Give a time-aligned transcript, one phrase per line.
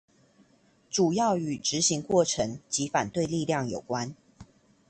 [0.89, 4.15] 主要與執行過程及反對力量有關